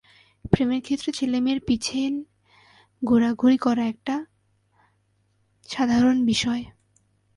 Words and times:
প্রেমের 0.45 0.81
ক্ষেত্রে 0.81 1.11
ছেলে 1.11 1.37
মেয়ের 1.39 1.61
পিছেন 1.67 2.13
ঘুরাঘুরি 3.01 3.57
করা 3.57 3.83
একটা 3.85 4.15
সাধারণ 5.69 6.17
বিষয়। 6.25 6.63